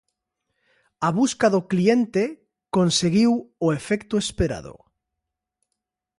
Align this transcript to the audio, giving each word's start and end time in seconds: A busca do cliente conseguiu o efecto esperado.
A 1.07 1.09
busca 1.19 1.47
do 1.53 1.61
cliente 1.71 2.23
conseguiu 2.75 3.31
o 3.65 3.67
efecto 3.79 4.15
esperado. 4.23 4.75